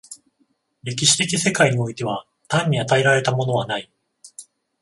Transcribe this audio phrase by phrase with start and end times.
[0.81, 3.91] 歴史的世界においては単に与えられたものはない。